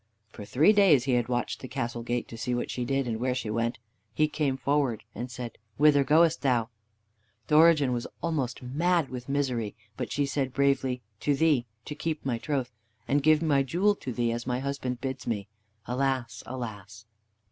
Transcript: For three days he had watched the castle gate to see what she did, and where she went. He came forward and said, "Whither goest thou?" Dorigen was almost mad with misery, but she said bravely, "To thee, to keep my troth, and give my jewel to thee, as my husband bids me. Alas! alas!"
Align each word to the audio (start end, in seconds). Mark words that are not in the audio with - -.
For 0.31 0.45
three 0.45 0.73
days 0.73 1.03
he 1.03 1.11
had 1.11 1.27
watched 1.27 1.59
the 1.59 1.67
castle 1.67 2.01
gate 2.01 2.27
to 2.29 2.35
see 2.35 2.55
what 2.55 2.71
she 2.71 2.85
did, 2.85 3.07
and 3.07 3.19
where 3.19 3.35
she 3.35 3.51
went. 3.51 3.77
He 4.15 4.27
came 4.27 4.57
forward 4.57 5.03
and 5.13 5.29
said, 5.29 5.59
"Whither 5.77 6.03
goest 6.03 6.41
thou?" 6.41 6.69
Dorigen 7.47 7.93
was 7.93 8.07
almost 8.19 8.63
mad 8.63 9.09
with 9.09 9.29
misery, 9.29 9.75
but 9.97 10.11
she 10.11 10.25
said 10.25 10.53
bravely, 10.53 11.03
"To 11.19 11.35
thee, 11.35 11.67
to 11.85 11.93
keep 11.93 12.25
my 12.25 12.39
troth, 12.39 12.71
and 13.07 13.21
give 13.21 13.43
my 13.43 13.61
jewel 13.61 13.93
to 13.97 14.11
thee, 14.11 14.31
as 14.31 14.47
my 14.47 14.57
husband 14.59 15.01
bids 15.01 15.27
me. 15.27 15.47
Alas! 15.85 16.41
alas!" 16.47 17.05